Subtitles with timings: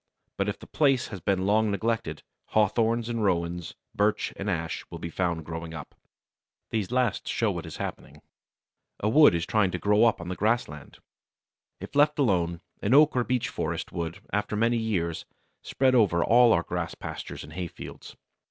[0.35, 4.97] But if the place has been long neglected, Hawthorns and Rowans, Birch and Ash will
[4.97, 5.93] be found growing up.
[6.71, 8.23] These last show what is happening.
[9.01, 10.97] A wood is trying to grow up on the grassland.
[11.79, 15.25] If left alone, an oak or beech forest would, after many years,
[15.61, 18.15] spread over all our grass pastures and hay fields.